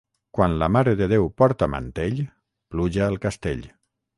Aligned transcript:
Quan 0.37 0.55
la 0.61 0.69
Mare 0.75 0.93
de 1.01 1.07
Déu 1.11 1.27
porta 1.43 1.69
mantell, 1.75 2.19
pluja 2.75 3.07
al 3.11 3.21
castell. 3.29 3.63